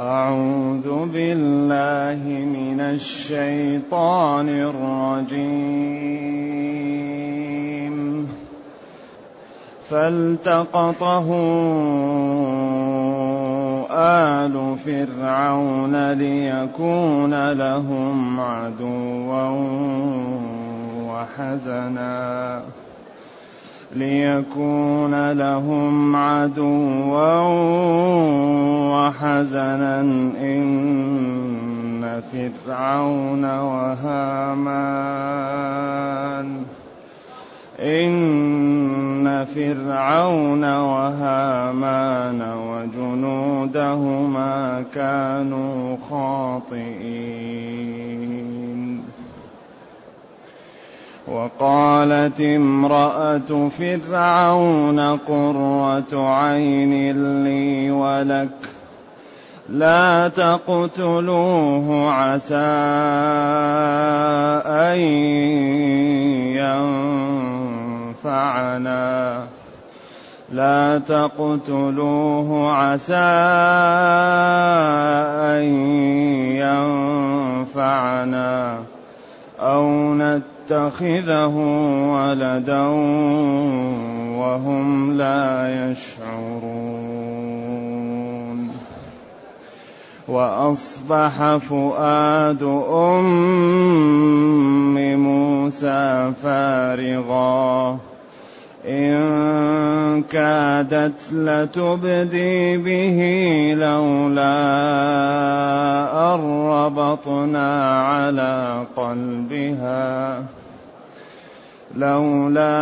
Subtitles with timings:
[0.00, 5.76] أعوذ بالله من الشيطان الرجيم.
[9.90, 11.28] فالتقطه
[13.90, 19.48] آل فرعون ليكون لهم عدوا
[21.08, 22.62] وحزنا.
[23.98, 27.40] ليكون لهم عدوا
[28.92, 30.00] وحزنا.
[30.40, 30.96] إن
[32.32, 34.86] فرعون وهامان
[37.80, 44.04] إن فرعون وهامان وجنودهما
[44.94, 47.46] كانوا خاطئين.
[51.28, 58.48] وقالت امرأة فرعون قرة عين لي ولك
[59.68, 62.54] لا تقتلوه عسى
[64.66, 64.98] أن
[68.22, 69.42] ينفعنا.
[70.52, 73.14] لا تقتلوه عسى
[75.42, 75.64] أن
[77.66, 78.78] ينفعنا.
[79.60, 80.14] أو
[80.66, 81.56] نتخذه
[82.12, 82.86] ولدا
[84.38, 86.86] وهم لا يشعرون.
[90.28, 93.36] وأصبح فؤاد أم
[95.14, 97.98] موسى فارغا.
[98.88, 103.18] إن كادت لتبدي به
[103.78, 104.56] لولا
[106.34, 110.42] أن ربطنا على قلبها.
[111.96, 112.76] لولا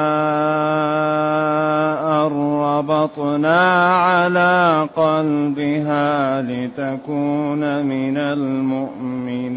[2.22, 9.54] أن ربطنا على قلبها لتكون من المؤمنين.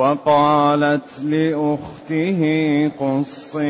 [0.00, 2.40] وقالت لأخته
[3.00, 3.60] قصيه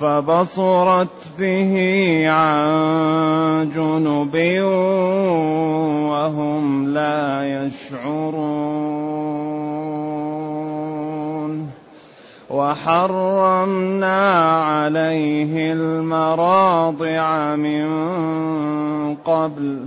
[0.00, 1.72] فبصرت به
[2.30, 4.34] عن جنب
[6.10, 8.88] وهم لا يشعرون.
[12.50, 14.20] وحرمنا
[14.62, 17.86] عليه المراضع من
[19.14, 19.86] قبل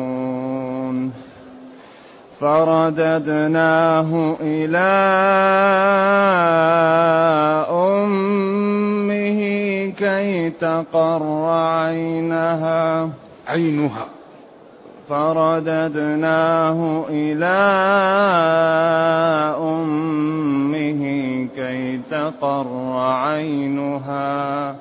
[2.41, 4.91] فرددناه إلى
[7.69, 9.39] أمه
[9.97, 13.09] كي تقر عينها.
[13.47, 14.05] عينها.
[15.09, 17.59] فرددناه إلى
[19.59, 21.01] أمه
[21.55, 24.75] كي تقر عينها.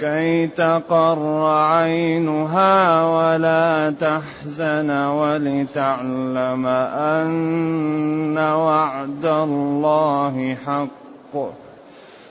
[0.00, 11.36] كي تقر عينها ولا تحزن ولتعلم أن وعد الله حق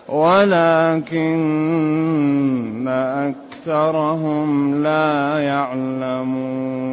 [0.09, 1.35] ولكن
[2.87, 6.85] أكثرهم لا يعلمون.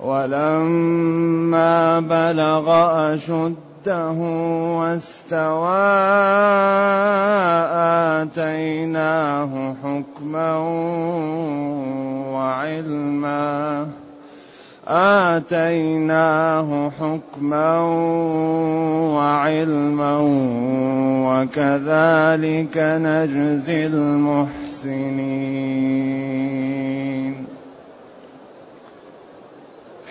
[0.00, 2.66] ولما بلغ
[3.14, 4.20] أشد أخذته
[4.78, 5.82] واستوى
[8.22, 10.58] آتيناه حكما
[12.32, 13.88] وعلما.
[14.88, 17.80] آتيناه حكما
[19.14, 20.18] وعلما
[21.26, 24.42] وكذلك نجزي المحسنين.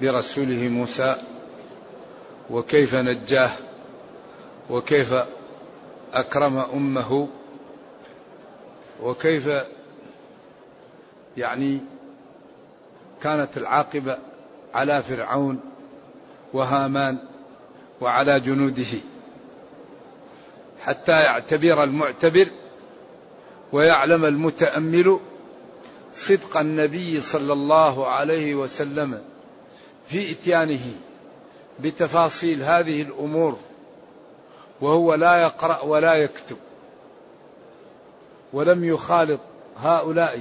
[0.00, 1.16] برسوله موسى
[2.50, 3.52] وكيف نجاه
[4.70, 5.14] وكيف
[6.14, 7.28] أكرم أمه
[9.02, 9.50] وكيف
[11.36, 11.80] يعني
[13.22, 14.18] كانت العاقبة
[14.74, 15.60] على فرعون
[16.52, 17.18] وهامان
[18.00, 18.98] وعلى جنوده
[20.82, 22.48] حتى يعتبر المعتبر
[23.72, 25.20] ويعلم المتأمل
[26.12, 29.22] صدق النبي صلى الله عليه وسلم
[30.08, 30.92] في إتيانه
[31.80, 33.58] بتفاصيل هذه الأمور
[34.80, 36.56] وهو لا يقرأ ولا يكتب
[38.52, 39.40] ولم يخالط
[39.78, 40.40] هؤلاء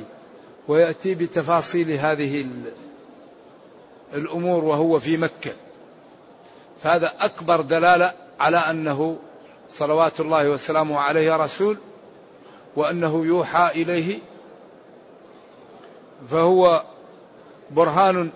[0.67, 2.47] ويأتي بتفاصيل هذه
[4.13, 5.53] الأمور وهو في مكة.
[6.83, 9.17] فهذا أكبر دلالة على أنه
[9.69, 11.77] صلوات الله وسلامه عليه رسول
[12.75, 14.19] وأنه يوحى إليه
[16.29, 16.83] فهو
[17.71, 18.31] برهان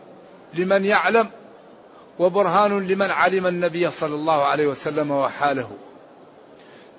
[0.53, 1.29] لمن يعلم
[2.19, 5.71] وبرهان لمن علم النبي صلى الله عليه وسلم وحاله.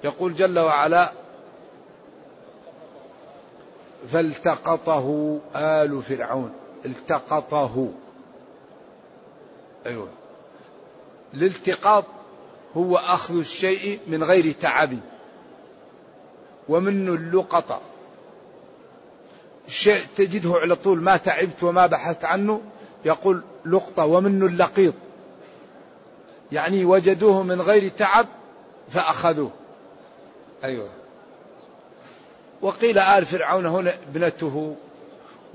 [0.05, 1.13] يقول جل وعلا
[4.13, 6.53] فالتقطه آل فرعون.
[6.85, 7.89] التقطه.
[9.87, 10.09] أيوة.
[11.35, 12.05] الالتقاط
[12.77, 14.99] هو أخذ الشيء من غير تعب
[16.69, 17.81] ومن اللقطة
[19.69, 22.61] شيء تجده على طول ما تعبت وما بحثت عنه.
[23.05, 24.95] يقول لقطة ومن اللقيط.
[26.53, 28.27] يعني وجدوه من غير تعب
[28.91, 29.51] فأخذوه.
[30.65, 30.89] أيوة.
[32.63, 34.77] وقيل آل فرعون هنا ابنته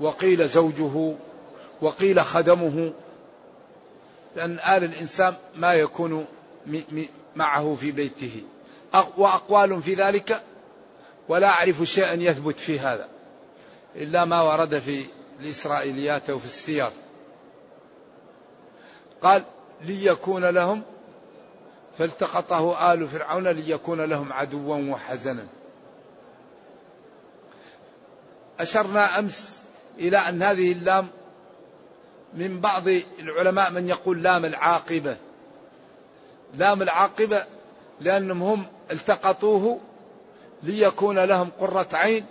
[0.00, 1.14] وقيل زوجه
[1.80, 2.92] وقيل خدمه.
[4.36, 6.26] لأن آل الإنسان ما يكون
[7.36, 8.42] معه في بيته.
[9.16, 10.42] وأقوال في ذلك؟
[11.28, 13.08] ولا أعرف شيئا يثبت في هذا.
[13.96, 15.06] إلا ما ورد في
[15.40, 16.90] الإسرائيليات وفي السير
[19.22, 19.42] قال
[19.80, 20.82] ليكون لهم
[21.98, 25.46] فالتقطه آل فرعون ليكون لهم عدوا وحزنا.
[28.60, 29.62] أشرنا أمس
[29.98, 31.08] إلى أن هذه اللام
[32.34, 35.16] من بعض العلماء من يقول لام العاقبة.
[36.54, 37.44] لام العاقبة
[38.00, 39.80] لأنهم هم التقطوه
[40.62, 42.26] ليكون لهم قرة عين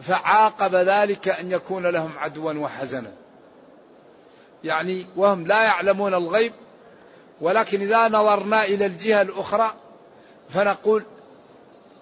[0.00, 3.12] فعاقب ذلك أن يكون لهم عدوا وحزنا.
[4.64, 6.52] يعني وهم لا يعلمون الغيب
[7.40, 9.74] ولكن إذا نظرنا إلى الجهة الأخرى
[10.48, 11.04] فنقول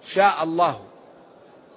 [0.05, 0.81] شاء الله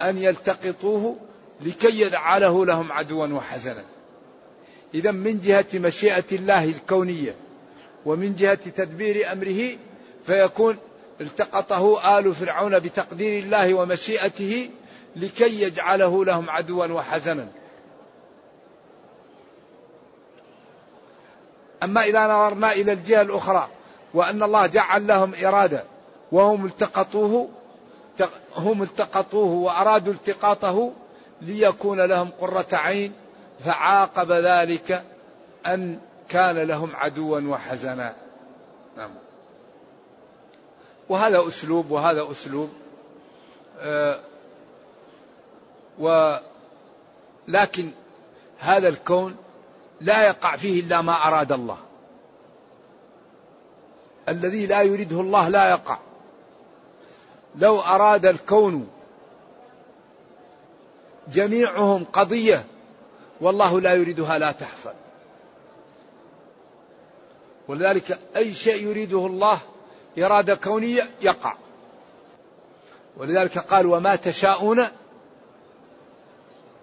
[0.03, 1.17] أن يلتقطوه
[1.61, 3.85] لكي يجعله لهم عدوا وحزنا.
[4.94, 7.35] إذا من جهة مشيئة الله الكونية
[8.06, 9.77] ومن جهة تدبير أمره
[10.27, 10.77] فيكون
[11.21, 14.71] التقطه آل فرعون بتقدير الله ومشيئته
[15.17, 17.49] لكي يجعله لهم عدوا وحزنا.
[21.82, 23.69] أما إذا نظرنا إلى الجهة الأخرى
[24.15, 25.85] وأن الله جعل لهم إرادة
[26.32, 27.49] وهم التقطوه
[28.56, 30.93] هم التقطوه وأرادوا التقاطه
[31.41, 33.12] ليكون لهم قرة عين
[33.65, 35.05] فعاقب ذلك
[35.67, 35.99] أن
[36.29, 38.15] كان لهم عدوا وحزنا.
[38.97, 39.11] نعم.
[41.09, 42.71] وهذا أسلوب وهذا أسلوب.
[43.81, 44.21] آه
[45.99, 47.91] ولكن
[48.59, 49.37] هذا الكون
[50.00, 51.79] لا يقع فيه إلا ما أراد الله.
[54.29, 55.99] الذي لا يريده الله لا يقع.
[57.56, 58.88] لو أراد الكون
[61.32, 62.64] جميعهم قضية
[63.41, 64.93] والله لا يريدها لا تحصل.
[67.69, 69.58] ولذلك أي شيء يريده الله
[70.19, 71.55] إرادة كونية يقع.
[73.17, 74.86] ولذلك قال وما تشاءون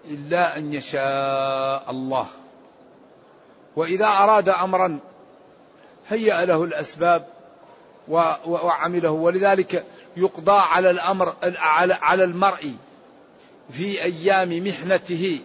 [0.04, 2.26] إلا أن يشاء الله.
[3.78, 4.98] وإذا أراد أمرا
[6.08, 7.26] هيأ له الأسباب
[8.46, 9.10] وعمله.
[9.10, 11.34] ولذلك يقضى على الأمر
[12.00, 12.74] على المرء
[13.70, 15.40] في أيام محنته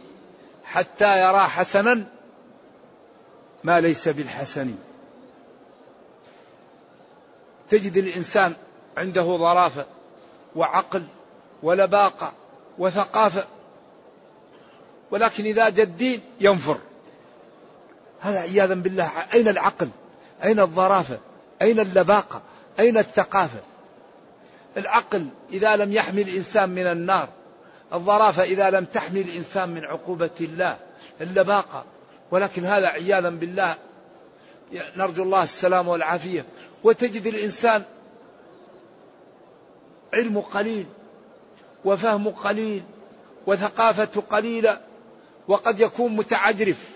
[0.63, 2.05] حتى يرى حسنا
[3.63, 4.75] ما ليس بالحسن.
[7.69, 8.53] تجد الإنسان
[8.97, 9.85] عنده ظرافة
[10.55, 11.03] وعقل
[11.63, 12.33] ولباقة
[12.77, 13.45] وثقافة
[15.11, 16.77] ولكن إذا جدين ينفر.
[18.23, 19.11] هذا عياذا بالله.
[19.33, 19.89] أين العقل؟
[20.43, 21.19] أين الظرافة؟
[21.61, 22.41] أين اللباقة؟
[22.79, 23.59] أين الثقافة؟
[24.77, 27.29] العقل إذا لم يحمي الإنسان من النار
[27.93, 30.77] الظرافة إذا لم تحمي الإنسان من عقوبة الله
[31.21, 31.85] اللباقة.
[32.31, 33.75] ولكن هذا عياذا بالله.
[34.97, 36.45] نرجو الله السلامة والعافية.
[36.83, 37.83] وتجد الإنسان
[40.13, 40.85] علم قليل
[41.85, 42.83] وفهم قليل
[43.47, 44.81] وثقافة قليلة
[45.47, 46.92] وقد يكون متعجرف.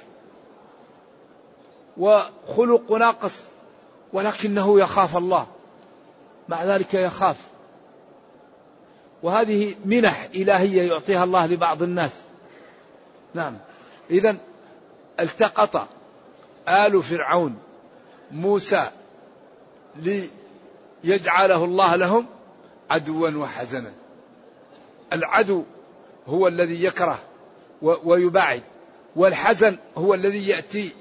[2.00, 3.34] وخلق ناقص
[4.14, 5.48] ولكنه يخاف الله.
[6.50, 7.38] مع ذلك يخاف.
[9.24, 12.12] وهذه منح إلهية يعطيها الله لبعض الناس.
[13.34, 13.58] نعم.
[14.12, 14.38] إذا
[15.20, 15.88] التقط
[16.68, 17.58] آل فرعون
[18.32, 18.92] موسى
[21.04, 22.26] ليجعله الله لهم
[22.90, 23.92] عدوا وحزنا.
[25.14, 25.64] العدو
[26.28, 27.20] هو الذي يكره
[27.82, 28.62] ويباعد
[29.16, 30.92] والحزن هو الذي يأتي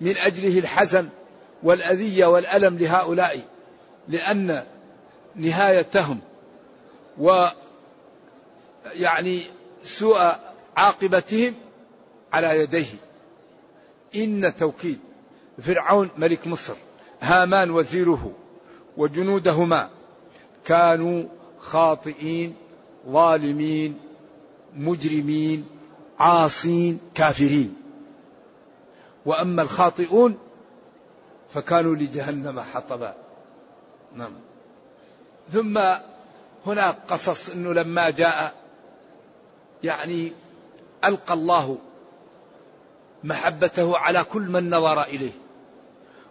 [0.00, 1.08] من أجله الحزن
[1.62, 3.40] والأذية والألم لهؤلاء
[4.08, 4.64] لأن
[5.36, 6.20] نهايتهم
[7.18, 7.46] و
[8.92, 9.42] يعني
[9.82, 10.34] سوء
[10.76, 11.54] عاقبتهم
[12.32, 12.86] على يديه.
[14.16, 14.98] إن توكيد
[15.62, 16.74] فرعون ملك مصر
[17.20, 18.32] هامان وزيره
[18.96, 19.90] وجنودهما
[20.64, 21.24] كانوا
[21.58, 22.54] خاطئين
[23.08, 23.98] ظالمين
[24.76, 25.66] مجرمين
[26.18, 27.79] عاصين كافرين.
[29.26, 30.38] وأما الخاطئون
[31.54, 33.14] فكانوا لجهنم حطبا.
[34.14, 34.32] نعم.
[35.52, 35.78] ثم
[36.66, 38.54] هناك قصص إنه لما جاء
[39.82, 40.32] يعني
[41.04, 41.78] ألقى الله
[43.24, 45.32] محبته على كل من نظر إليه.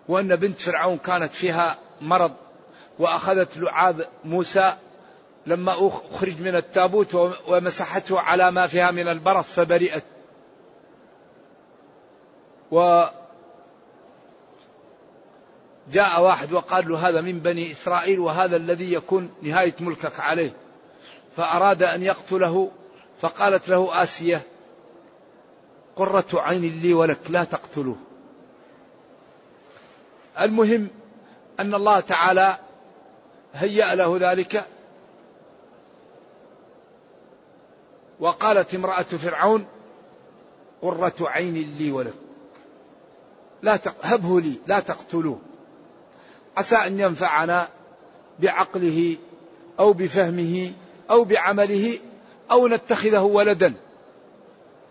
[0.08, 2.31] وأن بنت فرعون كانت فيها مرض
[3.00, 4.75] وأخذت لعاب موسى
[5.46, 7.15] لما أخرج من التابوت
[7.48, 10.03] ومسحته على ما فيها من البرص فبرئت.
[12.71, 13.03] و
[15.91, 20.53] جاء واحد وقال له هذا من بني إسرائيل وهذا الذي يكون نهاية ملكك عليه.
[21.38, 22.71] فأراد أن يقتله
[23.19, 24.41] فقالت له آسية
[25.95, 27.95] قرة عين لي ولك لا تقتلوه.
[30.39, 30.88] المهم
[31.59, 32.57] أن الله تعالى
[33.53, 34.65] هيأ له ذلك
[38.19, 39.65] وقالت امرأة فرعون
[40.81, 42.28] قرة عين لي ولك.
[43.61, 45.39] لا هبه لي لا تقتلوه.
[46.57, 47.67] عسى أن ينفعنا
[48.39, 49.17] بعقله
[49.79, 50.71] أو بفهمه
[51.09, 51.99] أو بعمله
[52.51, 53.73] أو نتخذه ولدا.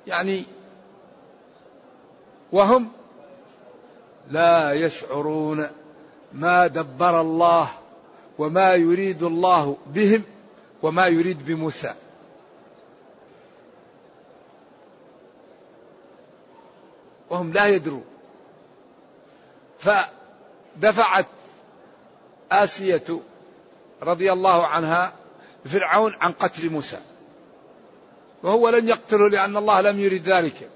[0.07, 0.45] يعني
[2.53, 2.89] وهم
[4.31, 5.67] لا يشعرون
[6.33, 7.69] ما دبر الله
[8.39, 10.23] وما يريد الله بهم
[10.83, 11.95] وما يريد بموسى.
[17.31, 18.05] وهم لا يدرون.
[19.79, 21.27] فدفعت
[22.53, 23.21] آسية
[24.03, 25.13] رضي الله عنها
[25.65, 27.01] فرعون عن قتل موسى.
[28.43, 30.71] وهو لن يقتله لأن الله لم يرد ذلك.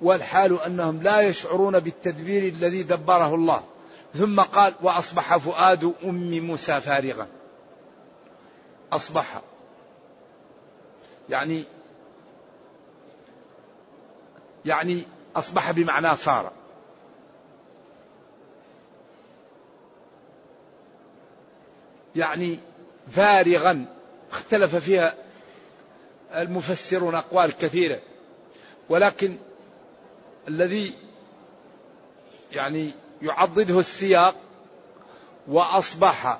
[0.00, 3.62] والحال أنهم لا يشعرون بالتدبير الذي دبره الله.
[4.14, 7.26] ثم قال وأصبح فؤاد أم موسى فارغا.
[8.92, 9.40] أصبح.
[11.28, 11.64] يعني
[14.64, 15.02] يعني
[15.36, 16.57] أصبح بمعنى صار.
[22.18, 22.58] يعني
[23.10, 23.84] فارغا.
[24.30, 25.14] اختلف فيها
[26.34, 28.00] المفسرون أقوال كثيرة.
[28.88, 29.36] ولكن
[30.48, 30.92] الذي
[32.52, 32.90] يعني
[33.22, 34.34] يعضده السياق
[35.48, 36.38] وأصبح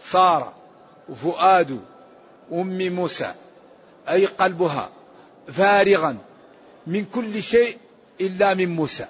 [0.00, 0.52] صار
[1.14, 1.80] فؤاد
[2.52, 3.34] أم موسى
[4.08, 4.90] أي قلبها
[5.48, 6.18] فارغا
[6.86, 7.78] من كل شيء
[8.20, 9.06] إلا من موسى.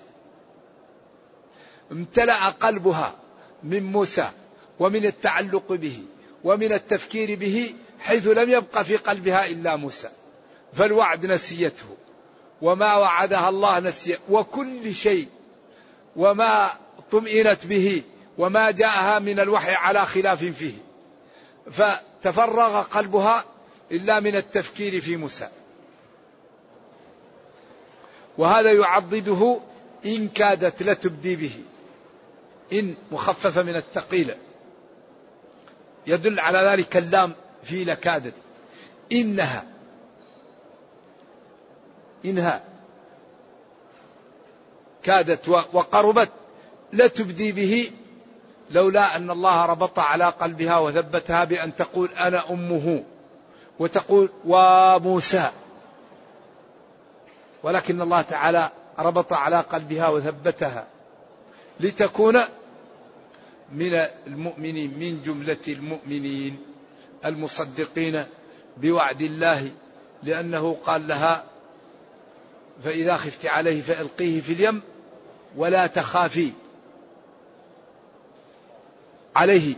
[1.92, 3.14] امتلأ قلبها
[3.62, 4.30] من موسى.
[4.78, 6.02] ومن التعلق به
[6.44, 10.10] ومن التفكير به حيث لم يبق في قلبها إلا موسى
[10.72, 11.96] فالوعد نسيته
[12.62, 15.28] وما وعدها الله نسي وكل شيء
[16.16, 16.70] وما
[17.10, 18.02] طمئنت به
[18.38, 20.74] وما جاءها من الوحي على خلاف فيه
[21.70, 23.44] فتفرغ قلبها
[23.92, 25.48] إلا من التفكير في موسى.
[28.38, 29.60] وهذا يعضده
[30.06, 31.52] إن كادت لتبدي به
[32.72, 34.36] إن مخففة من الثقيله
[36.06, 37.34] يدل على ذلك اللام
[37.64, 38.34] في لكادت
[39.12, 39.64] إنها
[42.24, 42.64] إنها
[45.02, 46.30] كادت وقربت
[46.92, 47.90] لتبدي به
[48.70, 53.04] لولا أن الله ربط على قلبها وثبتها بأن تقول أنا أمه
[53.78, 55.50] وتقول وموسى.
[57.62, 60.86] ولكن الله تعالى ربط على قلبها وثبتها
[61.80, 62.40] لتكون
[63.72, 63.94] من
[64.26, 66.58] المؤمنين من جملة المؤمنين
[67.24, 68.26] المصدقين
[68.76, 69.70] بوعد الله
[70.22, 71.44] لأنه قال لها
[72.84, 74.82] فإذا خفت عليه فألقيه في اليم
[75.56, 76.50] ولا تخافي
[79.36, 79.74] عليه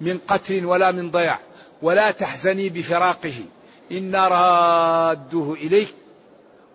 [0.00, 1.40] من قتل ولا من ضياع
[1.82, 3.34] ولا تحزني بفراقه
[3.92, 5.94] إنا رادوه إليك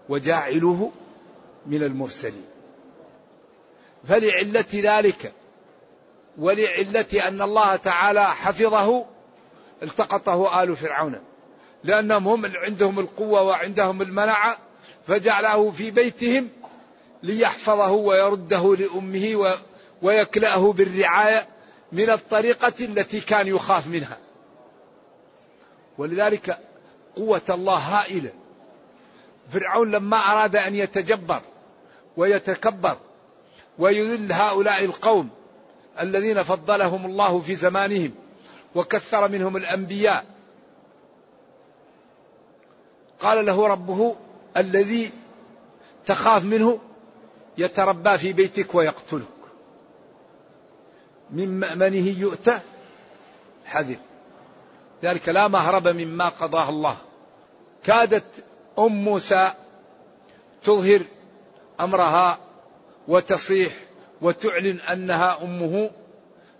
[0.09, 0.91] وجاعلوه
[1.65, 2.45] من المرسلين.
[4.07, 5.33] فلعلة ذلك
[6.37, 9.05] ولعلة أن الله تعالى حفظه
[9.83, 11.21] التقطه آل فرعون.
[11.83, 14.57] لأنهم هم عندهم القوة وعندهم المنعة
[15.07, 16.49] فجعله في بيتهم
[17.23, 19.57] ليحفظه ويرده لأمه
[20.01, 21.47] ويكلأه بالرعاية
[21.91, 24.17] من الطريقة التي كان يخاف منها.
[25.97, 26.59] ولذلك
[27.15, 28.31] قوة الله هائلة.
[29.51, 31.41] فرعون لما أراد أن يتجبر
[32.17, 32.97] ويتكبر
[33.79, 35.29] ويذل هؤلاء القوم
[35.99, 38.11] الذين فضلهم الله في زمانهم
[38.75, 40.25] وكثر منهم الأنبياء.
[43.19, 44.15] قال له ربه
[44.57, 45.11] الذي
[46.05, 46.79] تخاف منه
[47.57, 49.23] يتربى في بيتك ويقتلك.
[51.31, 52.59] من مأمنه يؤتى
[53.65, 53.95] حذر.
[55.03, 56.97] ذلك لا مهرب مما قضاه الله.
[57.83, 58.23] كادت
[58.79, 59.51] أم موسى
[60.63, 61.01] تظهر
[61.79, 62.37] أمرها
[63.07, 63.73] وتصيح
[64.23, 65.89] وتعلن أنها أمه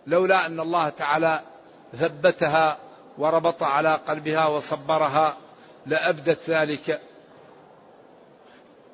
[0.07, 1.41] لولا أن الله تعالى
[1.99, 2.77] ثبتها
[3.17, 5.37] وربط على قلبها وصبرها
[5.85, 7.01] لأبدت ذلك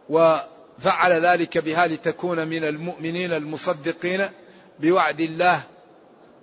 [0.09, 4.29] وفعل ذلك بها لتكون من المؤمنين المصدقين
[4.79, 5.61] بوعد الله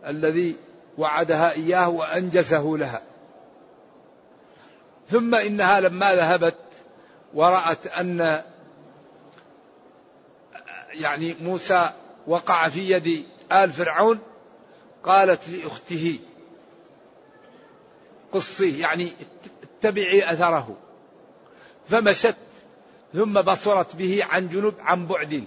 [0.06, 0.56] الذي
[0.98, 3.02] وعدها إياه وأنجزه لها.
[5.08, 6.56] ثم إنها لما ذهبت
[7.34, 8.42] ورأت أن
[10.94, 11.90] يعني موسى
[12.26, 14.18] وقع في يد آل فرعون
[15.04, 16.18] قالت لأخته
[18.32, 19.12] قصيه يعني
[19.62, 20.76] اتبعي أثره.
[21.88, 22.36] فمشت
[23.14, 25.44] ثم بصرت به عن جنوب عن بعد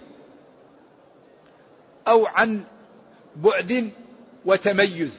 [2.07, 2.63] أو عن
[3.35, 3.91] بعد
[4.45, 5.11] وتميز.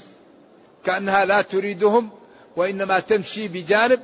[0.84, 2.10] كأنها لا تريدهم
[2.56, 4.00] وإنما تمشي بجانب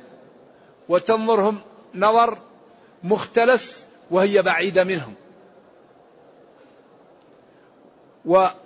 [0.89, 1.59] وتنظرهم
[1.95, 2.37] نظر
[3.03, 5.13] مختلس وهي بعيدة منهم.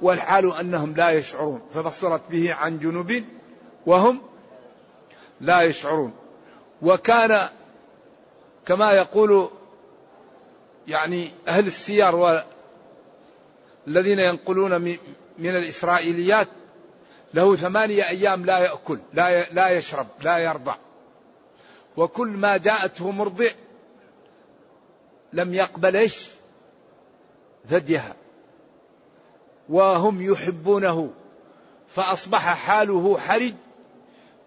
[0.01, 3.23] والحال أنهم لا يشعرون فبصرت به عن جنوب
[3.85, 4.21] وهم
[5.41, 6.13] لا يشعرون.
[6.81, 7.49] وكان
[8.65, 9.49] كما يقول
[10.87, 14.81] يعني أهل السير والذين ينقلون
[15.37, 16.47] من الإسرائيليات
[17.33, 20.75] له ثمانية أيام لا يأكل لا لا يشرب لا يرضع.
[21.97, 23.49] وكل ما جاءته مرضع
[25.33, 26.27] لم يقبل إيش؟
[27.69, 28.15] ثديها
[29.71, 31.09] وهم يحبونه.
[31.95, 33.53] فأصبح حاله حرج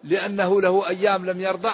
[0.05, 1.73] لأنه له أيام لم يرضع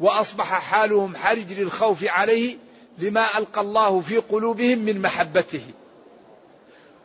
[0.00, 2.56] وأصبح حالهم حرج للخوف عليه
[2.98, 5.62] لما ألقى الله في قلوبهم من محبته.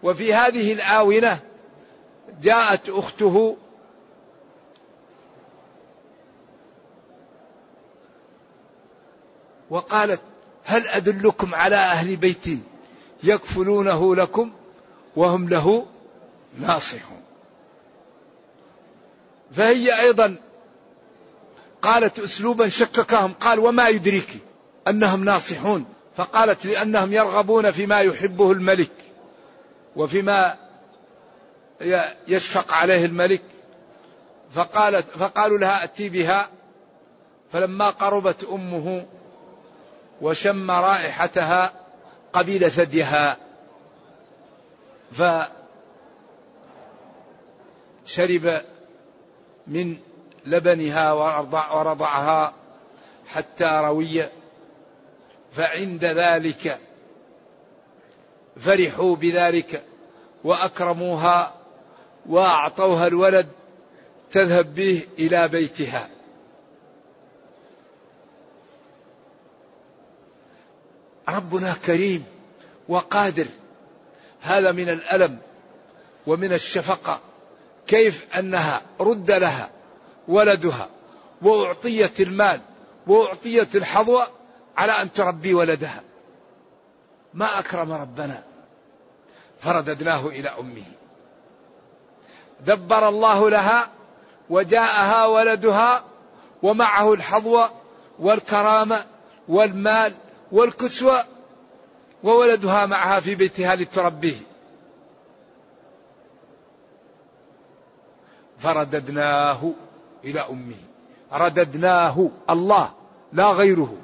[0.03, 1.39] وفي هذه الآونة
[2.41, 3.57] جاءت أخته
[9.69, 10.21] وقالت
[10.63, 12.45] هل أدلكم على أهل بيت
[13.23, 14.51] يكفلونه لكم؟
[15.19, 15.85] وهم له
[16.59, 17.21] ناصحون.
[19.55, 20.35] فهي أيضا
[21.81, 24.29] قالت أسلوبا شككهم قال وما يدريك
[24.87, 25.85] أنهم ناصحون.
[26.17, 28.91] فقالت لأنهم يرغبون فيما يحبه الملك
[29.95, 30.57] وفيما
[32.27, 33.41] يشفق عليه الملك.
[34.51, 36.49] فقالت فقالوا لها ائتي بها.
[37.51, 39.05] فلما قربت أمه
[40.21, 41.73] وشم رائحتها
[42.33, 43.48] قبيل ثديها.
[48.05, 48.61] فشرب
[49.67, 49.97] من
[50.45, 51.13] لبنها
[51.73, 52.53] ورضعها
[53.27, 54.23] حتى روي
[55.51, 56.79] فعند ذلك
[58.57, 59.83] فرحوا بذلك
[60.43, 61.55] وأكرموها
[62.25, 63.47] وأعطوها الولد
[64.31, 66.09] تذهب به إلى بيتها.
[71.29, 72.25] ربنا كريم
[72.87, 73.47] وقادر
[74.41, 75.39] هذا من الألم
[76.27, 77.19] ومن الشفقة.
[77.87, 79.69] كيف أنها رد لها
[80.27, 80.89] ولدها
[81.41, 82.61] وأعطيت المال
[83.07, 84.27] وأعطيت الحظوة
[84.77, 86.03] على أن تربي ولدها؟
[87.33, 88.43] ما أكرم ربنا.
[89.61, 90.83] فرددناه إلى أمه.
[92.65, 93.89] دبر الله لها
[94.49, 96.03] وجاءها ولدها
[96.63, 97.71] ومعه الحظوة
[98.19, 99.05] والكرامة
[99.47, 100.13] والمال
[100.51, 101.25] والكسوة
[102.23, 104.37] وولدها معها في بيتها لتربيه.
[108.57, 109.71] فرددناه
[110.23, 110.75] إلى أمه.
[111.33, 112.91] رددناه الله
[113.33, 113.97] لا غيره.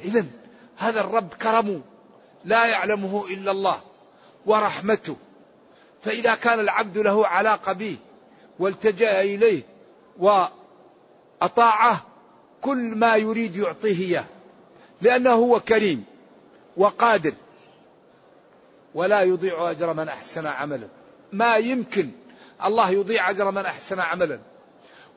[0.00, 0.24] إذا
[0.76, 1.80] هذا الرب كرمه
[2.44, 3.80] لا يعلمه إلا الله
[4.46, 5.16] ورحمته.
[6.02, 7.96] فإذا كان العبد له علاقة به
[8.58, 9.62] والتجأ إليه
[10.18, 12.00] وأطاعه
[12.66, 14.24] كل ما يريد يعطيه إياه
[15.02, 16.04] لأنه هو كريم
[16.76, 17.32] وقادر
[18.94, 20.88] ولا يضيع أجر من أحسن عملا
[21.32, 22.10] ما يمكن
[22.64, 24.38] الله يضيع أجر من أحسن عملا.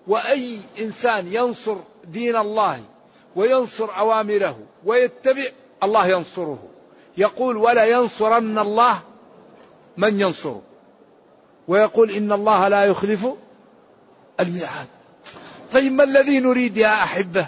[0.07, 2.83] وأي إنسان ينصر دين الله
[3.35, 5.45] وينصر أوامره ويتبع
[5.83, 6.63] الله ينصره.
[7.17, 9.01] يقول ولا ينصرن الله
[9.97, 10.61] من ينصره.
[11.67, 13.27] ويقول إن الله لا يخلف
[14.39, 14.87] الميعاد.
[15.71, 17.47] طيب ما الذي نريد يا أحبة؟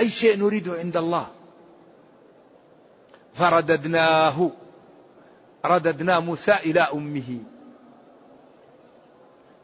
[0.00, 1.26] أي شيء نريده عند الله.
[3.34, 4.50] فرددناه
[5.64, 7.38] رددنا موسى إلى أمه.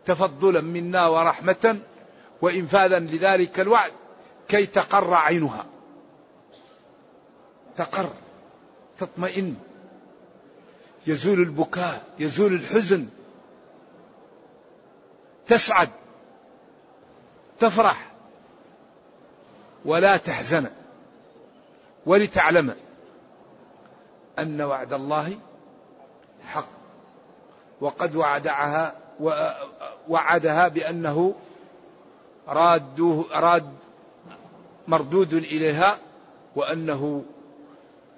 [0.07, 1.78] تفضلا منا ورحمة
[2.42, 3.92] وإنفاذا لذلك الوعد
[4.48, 5.66] كي تقر عينها.
[7.76, 8.11] تقر
[8.98, 9.57] تطمئن.
[11.07, 13.07] يزول البكاء يزول الحزن.
[15.46, 15.88] تسعد.
[17.61, 18.11] تفرح
[19.85, 20.71] ولا تحزن
[22.07, 22.75] ولتعلم
[24.38, 25.38] أن وعد الله
[26.44, 26.68] حق
[27.81, 28.94] وقد وعدها
[30.09, 31.35] وعدها بأنه
[32.49, 33.73] رادوه راد
[34.88, 35.99] مردود إليها
[36.57, 37.25] وأنه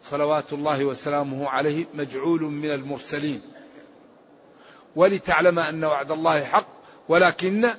[0.03, 3.43] صلوات الله وسلامه عليه مجعول من المرسلين
[4.97, 6.67] ولتعلم أن وعد الله حق
[7.09, 7.75] ولكن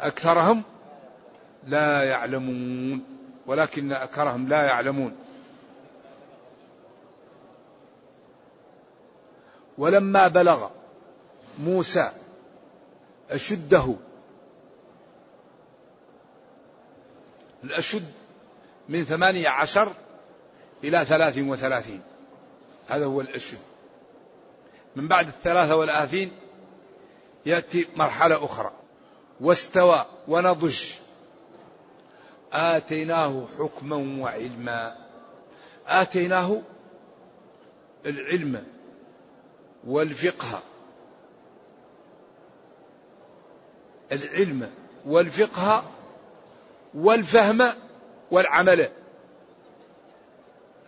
[0.00, 0.62] أكثرهم
[1.66, 3.04] لا يعلمون
[3.46, 5.16] ولكن أكثرهم لا يعلمون.
[9.78, 10.68] ولما بلغ
[11.58, 12.12] موسى
[13.30, 13.94] أشده
[17.64, 18.12] الأشد
[18.88, 19.92] من ثمانية عشر
[20.84, 22.02] إلى ثلاث وثلاثين.
[22.88, 23.58] هذا هو الأشد.
[24.96, 26.30] من بعد الثلاثة والآثين
[27.46, 28.72] يأتي مرحلة أخرى.
[29.40, 30.82] واستوى ونضج.
[32.52, 34.96] آتيناه حكما وعلما.
[35.86, 36.62] آتيناه
[38.06, 38.64] العلم
[39.86, 40.62] والفقه.
[44.12, 44.70] العلم
[45.06, 45.84] والفقه
[46.94, 47.72] والفهم
[48.30, 48.88] والعمل.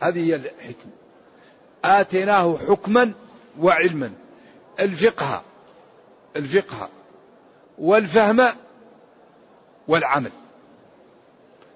[0.00, 0.92] هذه هي الحكمة.
[1.84, 3.12] آتيناه حكما
[3.58, 4.12] وعلما.
[4.80, 5.42] الفقه
[6.36, 6.88] الفقه.
[7.80, 8.46] والفهم
[9.88, 10.32] والعمل.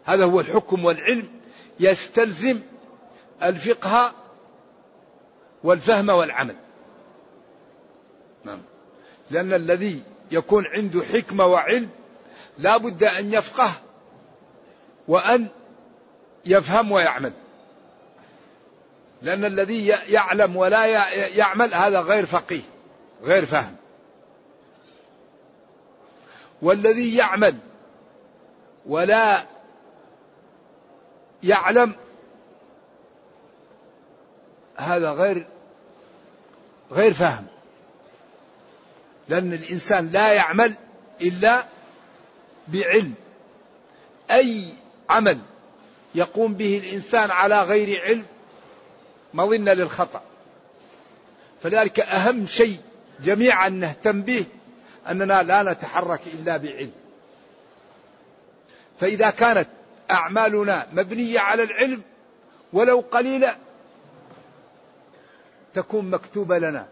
[0.04, 1.28] هذا هو الحكم والعلم
[1.80, 2.60] يستلزم
[3.42, 4.12] الفقه
[5.64, 6.56] والفهم والعمل.
[8.44, 8.62] نعم.
[9.30, 11.88] لأن الذي يكون عنده حكمة وعلم
[12.58, 13.70] لا بد أن يفقه
[15.08, 15.46] وأن
[16.46, 17.32] يفهم ويعمل.
[19.22, 20.86] لأن الذي يعلم ولا
[21.26, 22.62] يعمل هذا غير فقيه
[23.22, 23.76] غير فهم
[26.62, 27.56] والذي يعمل
[28.86, 29.44] ولا
[31.42, 31.92] يعلم
[34.76, 35.46] هذا غير
[36.92, 37.46] غير فهم
[39.28, 40.74] لأن الإنسان لا يعمل
[41.20, 41.64] إلا
[42.68, 43.14] بعلم.
[44.30, 44.74] أي
[45.10, 45.38] عمل
[46.14, 48.24] يقوم به الإنسان على غير علم
[49.34, 50.22] مظنة للخطأ.
[51.62, 52.78] فلذلك أهم شيء
[53.20, 54.44] جميعا نهتم به
[55.10, 56.92] أننا لا نتحرك إلا بعلم.
[59.00, 59.68] فإذا كانت
[60.10, 62.02] أعمالنا مبنية على العلم
[62.72, 63.56] ولو قليلة
[65.74, 66.86] تكون مكتوبة لنا.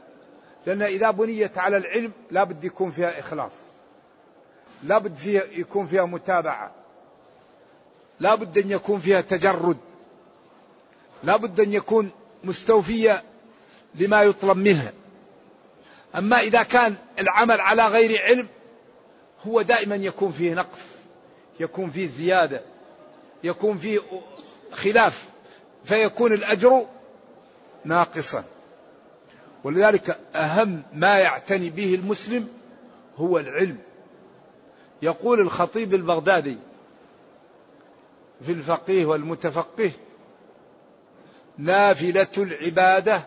[0.67, 3.53] لأن إذا بنيت على العلم لا بد يكون فيها إخلاص.
[4.83, 6.71] لا بد فيها يكون فيها متابعة.
[8.21, 9.77] لا بد أن يكون فيها تجرد.
[11.23, 12.11] لا بد أن يكون
[12.45, 13.23] مستوفية
[13.95, 14.93] لما يطلب منها.
[16.17, 18.49] أما إذا كان العمل على غير علم
[19.47, 20.79] هو دائما يكون فيه نقص
[21.61, 22.61] يكون فيه زيادة
[23.45, 24.01] يكون فيه
[24.73, 25.31] خلاف
[25.85, 26.87] فيكون الأجر
[27.85, 28.45] ناقصا.
[29.65, 32.49] ولذلك أهم ما يعتني به المسلم
[33.17, 33.79] هو العلم.
[35.03, 36.57] يقول الخطيب البغدادي
[38.47, 39.93] في الفقيه والمتفقه
[41.59, 43.23] نافلة العبادة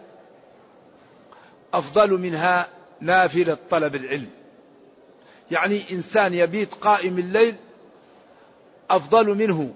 [1.74, 2.68] أفضل منها
[3.02, 4.30] نافلة طلب العلم.
[5.52, 7.56] يعني إنسان يبيت قائم الليل
[8.90, 9.74] أفضل منه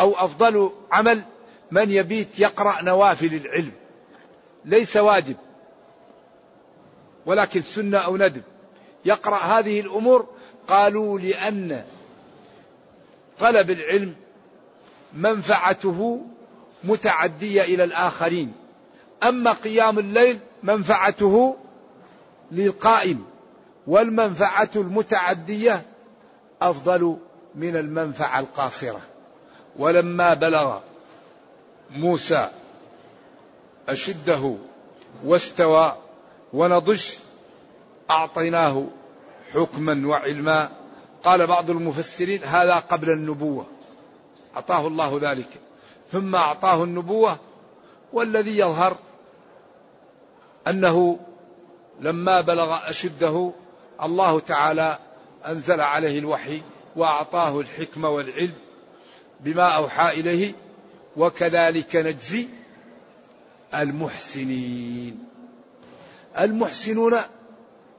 [0.00, 1.24] أو أفضل عمل
[1.70, 3.72] من يبيت يقرأ نوافل العلم.
[4.64, 5.36] ليس واجب
[7.26, 8.42] ولكن سنة أو ندب.
[9.04, 10.26] يقرأ هذه الأمور
[10.68, 11.84] قالوا لأن
[13.38, 14.14] طلب العلم
[15.14, 16.26] منفعته
[16.84, 18.52] متعدية إلى الآخرين.
[19.22, 21.56] أما قيام الليل منفعته
[22.52, 23.24] للقائم
[23.86, 25.82] والمنفعة المتعدية
[26.62, 27.16] أفضل
[27.54, 29.00] من المنفعة القاصرة.
[29.76, 30.78] ولما بلغ
[31.90, 32.50] موسى
[33.88, 34.56] أشده
[35.24, 35.96] واستوى
[36.52, 37.02] ونضج
[38.10, 38.86] أعطيناه
[39.52, 40.70] حكما وعلما.
[41.24, 43.66] قال بعض المفسرين هذا قبل النبوة
[44.56, 45.48] أعطاه الله ذلك.
[46.12, 47.38] ثم أعطاه النبوة
[48.12, 48.96] والذي يظهر
[50.66, 51.18] أنه
[52.00, 53.52] لما بلغ أشده
[54.02, 54.98] الله تعالى
[55.46, 56.62] أنزل عليه الوحي
[56.96, 58.52] وأعطاه الحكمة والعلم
[59.40, 60.54] بما أوحى إليه
[61.16, 62.48] وكذلك نجزي
[63.74, 65.24] المحسنين.
[66.38, 67.16] المحسنون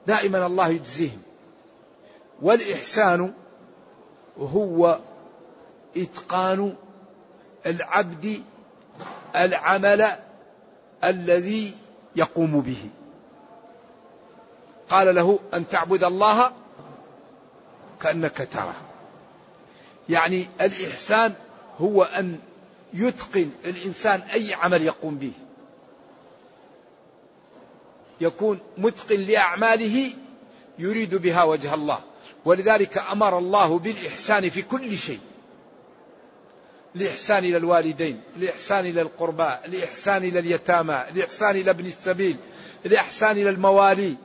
[0.08, 1.22] دائما الله يجزيهم
[2.42, 3.34] والإحسان
[4.40, 5.00] هو
[5.98, 6.76] إتقان
[7.66, 8.44] العبد
[9.36, 10.08] العمل
[11.04, 11.74] الذي
[12.16, 12.90] يقوم به.
[14.90, 16.52] قال له أن تعبد الله
[18.02, 18.74] كأنك تراه.
[20.10, 21.34] يعني الإحسان
[21.80, 22.40] هو أن
[22.94, 25.32] يتقن الإنسان أي عمل يقوم به.
[28.22, 30.12] يكون متقن لأعماله
[30.80, 32.00] يريد بها وجه الله.
[32.46, 35.20] ولذلك أمر الله بالإحسان في كل شيء.
[36.96, 42.38] الإحسان إلى الوالدين الإحسان إلى القربى الإحسان إلى اليتامى الإحسان إلى ابن السبيل
[42.86, 44.16] الإحسان إلى الموالي.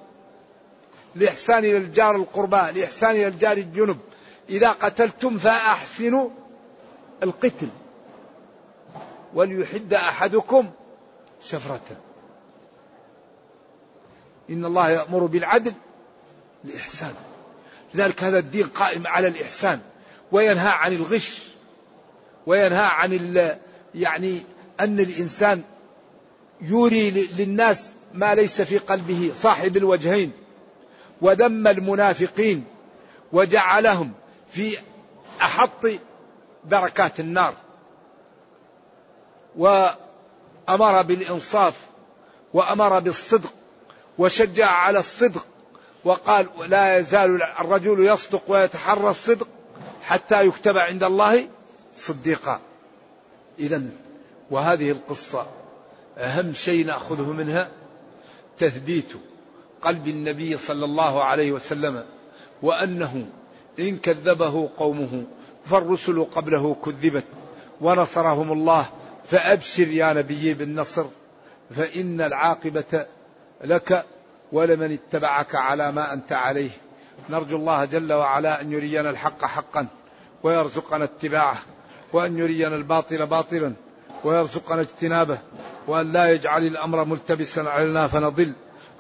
[1.17, 3.99] الإحسان إلى الجار القربى الإحسان إلى الجار الجنب.
[4.49, 6.31] إذا قتلتم فأحسنوا
[7.23, 7.69] القتل.
[9.35, 10.71] وليحد أحدكم
[11.43, 11.97] شفرته.
[14.51, 15.73] إن الله يأمر بالعدل
[16.65, 17.15] الإحسان
[17.95, 19.81] لذلك هذا الدين قائم على الإحسان.
[20.33, 21.43] وينهى عن الغش.
[22.47, 23.13] وينهى عن
[23.95, 24.41] يعني
[24.81, 25.63] أن الإنسان
[26.61, 30.33] يوري للناس ما ليس في قلبه صاحب الوجهين.
[31.23, 32.65] وذم المنافقين
[33.33, 34.13] وجعلهم
[34.51, 34.79] في
[35.41, 35.87] أحط
[36.65, 37.55] دركات النار
[39.57, 41.75] وأمر بالإنصاف
[42.55, 43.53] وأمر بالصدق
[44.19, 45.47] وشجع على الصدق
[46.05, 49.49] وقال لا يزال الرجل يصدق ويتحرى الصدق
[50.03, 51.49] حتى يكتب عند الله
[51.95, 52.61] صديقا.
[53.59, 53.83] إذا
[54.51, 55.47] وهذه القصة
[56.19, 57.69] أهم شيء نأخذه منها
[58.59, 59.13] تثبيت
[59.83, 62.05] قلب النبي صلى الله عليه وسلم
[62.63, 63.27] وأنه
[63.79, 65.25] إن كذبه قومه
[65.67, 67.25] فالرسل قبله كذبت
[67.81, 68.87] ونصرهم الله
[69.25, 71.07] فأبشر يا نبي بالنصر
[71.71, 73.07] فإن العاقبة
[73.65, 74.05] لك
[74.53, 76.71] ولمن اتبعك على ما أنت عليه.
[77.31, 79.87] نرجو الله جل وعلا أن يرينا الحق حقا
[80.43, 81.59] ويرزقنا اتباعه
[82.13, 83.73] وأن يرينا الباطل باطلا
[84.25, 85.39] ويرزقنا اجتنابه
[85.87, 88.53] وأن لا يجعل الأمر ملتبسا علينا فنضل.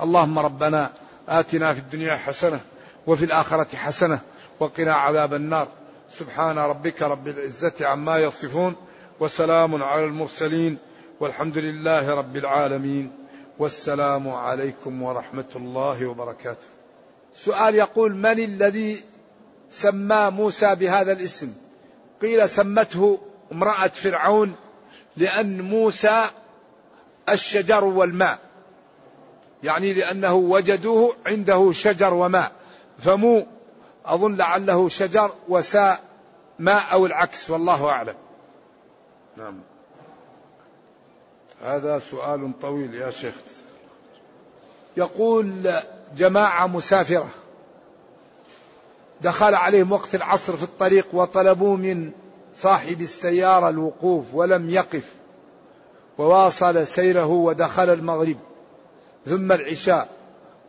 [0.02, 0.90] اللهم ربنا
[1.28, 2.60] آتنا في الدنيا حسنة
[3.06, 4.20] وفي الآخرة حسنة
[4.60, 5.68] وقنا عذاب النار.
[6.10, 8.76] سبحان ربك رب العزة عما يصفون
[9.20, 10.78] وسلام على المرسلين
[11.20, 13.12] والحمد لله رب العالمين.
[13.58, 16.66] والسلام عليكم ورحمة الله وبركاته.
[17.34, 19.04] سؤال يقول من الذي
[19.70, 21.52] سمى موسى بهذا الاسم؟
[22.22, 23.18] قيل سمته
[23.52, 24.54] امرأة فرعون
[25.16, 26.24] لأن موسى
[27.28, 28.38] الشجر والماء.
[29.62, 32.52] يعني لأنه وجدوه عنده شجر وماء.
[32.98, 33.46] فمو
[34.06, 36.00] أظن لعله شجر وساء
[36.58, 38.14] ماء أو العكس والله أعلم.
[39.36, 39.60] نعم.
[41.64, 43.34] هذا سؤال طويل يا شيخ.
[44.96, 45.72] يقول
[46.16, 47.28] جماعة مسافرة.
[49.20, 52.10] دخل عليهم وقت العصر في الطريق وطلبوا من
[52.54, 55.14] صاحب السيارة الوقوف ولم يقف.
[56.18, 58.36] وواصل سيره ودخل المغرب.
[59.26, 60.08] ثم العشاء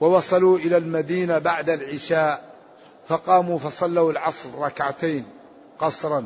[0.02, 2.52] ووصلوا إلى المدينة بعد العشاء
[3.08, 5.26] فقاموا فصلوا العصر ركعتين
[5.80, 6.26] قصرا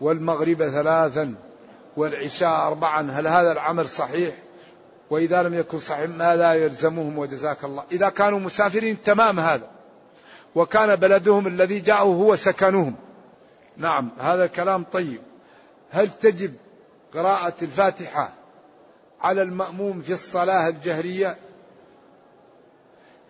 [0.00, 1.34] والمغرب ثلاثا
[1.96, 3.10] والعشاء أربعا.
[3.10, 4.34] هل هذا العمل صحيح؟
[5.10, 9.68] وإذا لم يكن صحيح ماذا يلزمهم وجزاك الله؟ إذا كانوا مسافرين تمام هذا
[10.54, 12.94] وكان بلدهم الذي جاءوا هو سكنهم.
[13.76, 15.20] نعم هذا كلام طيب.
[15.90, 16.54] هل تجب
[17.14, 18.32] قراءة الفاتحة
[19.20, 21.36] على المأموم في الصلاة الجهرية.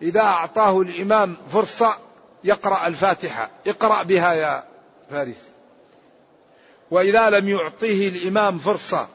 [0.01, 1.97] إذا أعطاه الإمام فرصة
[2.43, 3.49] يقرأ الفاتحة.
[3.67, 4.63] اقرأ بها يا
[5.11, 5.49] فارس.
[6.91, 9.07] وإذا لم يعطيه الإمام فرصة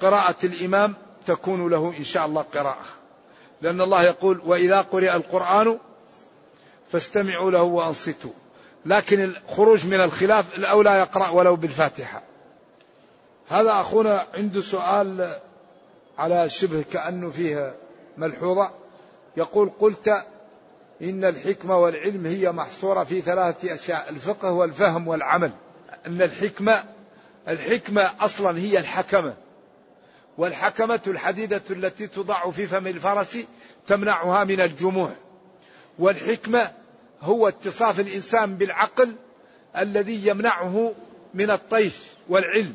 [0.00, 0.94] قراءة الإمام
[1.26, 2.84] تكون له إن شاء الله قراءة.
[3.60, 5.78] لأن الله يقول وإذا قرئ القرآن
[6.92, 8.32] فاستمعوا له وأنصتوا.
[8.86, 12.22] لكن الخروج من الخلاف الأولى يقرأ ولو بالفاتحة.
[13.48, 15.36] هذا أخونا عنده سؤال
[16.18, 17.74] على شبه كأنه فيه
[18.16, 18.70] ملحوظة.
[19.36, 20.08] يقول قلت
[21.02, 25.50] إن الحكمة والعلم هي محصورة في ثلاثة أشياء الفقه والفهم والعمل.
[26.06, 26.84] أن الحكمة
[27.48, 29.34] الحكمة أصلا هي الحكمة.
[30.38, 33.38] والحكمة الحديدة التي تضع في فم الفرس
[33.86, 35.10] تمنعها من الجموع.
[35.98, 36.72] والحكمة
[37.22, 39.14] هو اتصاف الإنسان بالعقل
[39.76, 40.92] الذي يمنعه
[41.34, 41.94] من الطيش
[42.28, 42.74] والعلم.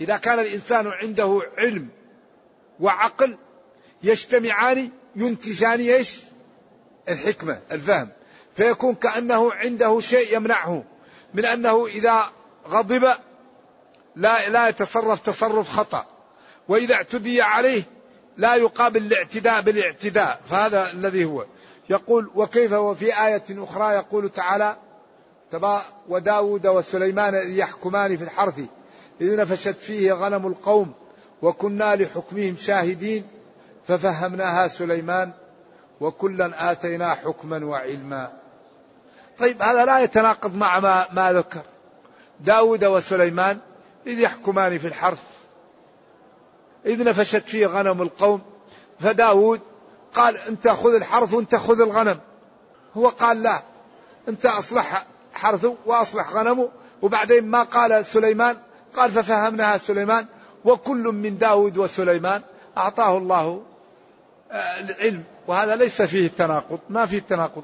[0.00, 1.88] إذا كان الإنسان عنده علم
[2.80, 3.36] وعقل
[4.02, 6.20] يجتمعان ينتجان إيش؟
[7.08, 8.08] الحكمة الفهم.
[8.54, 10.84] فيكون كأنه عنده شيء يمنعه
[11.34, 12.24] من أنه إذا
[12.68, 13.12] غضب
[14.16, 16.06] لا لا يتصرف تصرف خطأ.
[16.68, 17.82] وإذا اعتدي عليه
[18.36, 20.40] لا يقابل الاعتداء بالاعتداء.
[20.50, 21.46] فهذا الذي هو.
[21.90, 24.76] يقول وكيف وفي آية أخرى يقول تعالى
[25.50, 28.60] تبا وداود وسليمان يحكمان في الحرث.
[29.20, 30.94] إذ نفشت فيه غنم القوم
[31.42, 33.24] وكنا لحكمهم شاهدين
[33.88, 35.30] ففهمناها سليمان
[36.00, 38.32] وكلا آتينا حكما وعلما.
[39.38, 41.62] طيب هذا لا يتناقض مع ما, ما ذكر.
[42.40, 43.58] داود وسليمان
[44.06, 45.22] إذ يحكمان في الحرث.
[46.86, 48.40] إذ نفشت فيه غنم القوم
[49.00, 49.60] فداود
[50.14, 52.20] قال أنت خذ الحرث وأنت خذ الغنم.
[52.96, 53.62] هو قال لا
[54.28, 56.68] أنت أصلح حرثه وأصلح غنمه.
[57.02, 58.56] وبعدين ما قال سليمان
[58.96, 60.26] قال ففهمناها سليمان.
[60.64, 62.42] وكل من داود وسليمان
[62.76, 63.62] أعطاه الله
[64.52, 65.24] آه، العلم.
[65.46, 67.62] وهذا ليس فيه تناقض ما فيه تناقض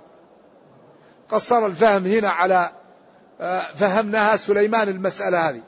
[1.28, 2.70] قصر الفهم هنا على
[3.40, 5.60] آه، فهمناها سليمان المسألة هذه.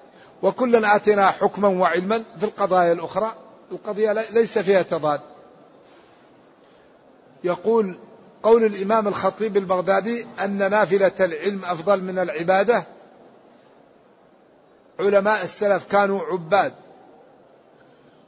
[0.42, 3.34] وكلا آتينا حكما وعلما في القضايا الأخرى.
[3.72, 5.20] القضية ليس فيها تضاد.
[7.44, 7.98] يقول
[8.42, 12.84] قول الإمام الخطيب البغدادي أن نافلة العلم أفضل من العبادة.
[15.00, 16.74] علماء السلف كانوا عباد.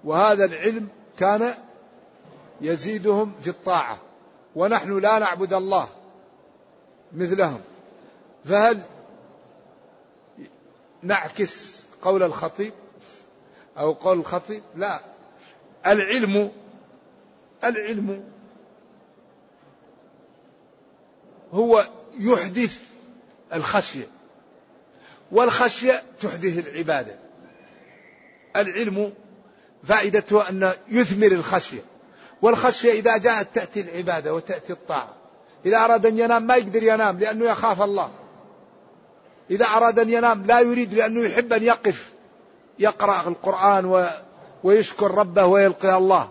[0.04, 1.54] وهذا العلم كان
[2.60, 3.98] يزيدهم في الطاعة.
[4.56, 5.88] ونحن لا نعبد الله
[7.12, 7.60] مثلهم.
[8.44, 8.80] فهل
[11.02, 12.72] نعكس قول الخطيب
[13.78, 15.00] أو قول الخطيب؟ لا.
[15.86, 16.52] العلم
[17.64, 18.24] العلم
[21.52, 22.82] هو يحدث
[23.52, 24.06] الخشية
[25.32, 27.18] والخشية تحدث العبادة.
[28.56, 29.12] العلم
[29.84, 31.82] فائدته أن يثمر الخشية.
[32.42, 35.14] والخشية إذا جاءت تأتي العبادة وتأتي الطاعة.
[35.66, 38.10] إذا أراد أن ينام ما يقدر ينام لأنه يخاف الله.
[39.50, 42.12] إذا أراد أن ينام لا يريد لأنه يحب أن يقف.
[42.78, 44.06] يقرأ القرآن و
[44.64, 46.28] ويشكر ربه ويلقي الله.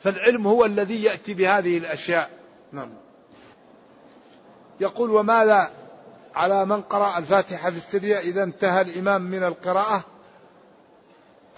[0.00, 2.30] فالعلم هو الذي يأتي بهذه الأشياء.
[2.72, 2.90] نعم.
[4.80, 5.70] يقول وماذا
[6.34, 10.04] على من قرأ الفاتحة في السرية إذا انتهى الإمام من القراءة؟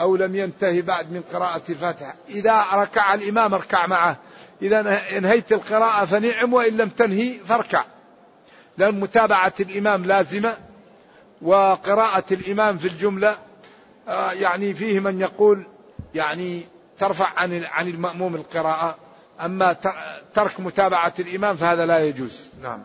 [0.01, 2.15] أو لم ينتهي بعد من قراءة الفاتحة.
[2.29, 4.17] إذا ركع الإمام اركع معه.
[4.63, 4.81] إذا
[5.19, 7.85] انهيت القراءة فنعم وإن لم تنهي فاركع.
[8.79, 10.57] لأن متابعة الإمام لازمة
[11.43, 13.37] وقراءة الإمام في الجملة
[14.09, 15.67] آه، يعني فيه من يقول
[16.15, 16.63] يعني
[16.99, 18.97] ترفع عن عن المأموم القراءة.
[19.45, 19.77] أما
[20.35, 22.49] ترك متابعة الإمام فهذا لا يجوز.
[22.63, 22.81] نعم.